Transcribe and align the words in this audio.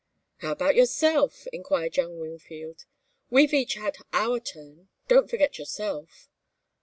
"How 0.37 0.53
about 0.53 0.73
yourself?" 0.73 1.45
enquired 1.53 1.95
young 1.95 2.17
Wingfield. 2.19 2.85
"We've 3.29 3.53
each 3.53 3.75
had 3.75 3.97
our 4.13 4.39
turn. 4.39 4.89
Don't 5.07 5.29
forget 5.29 5.59
yourself." 5.59 6.27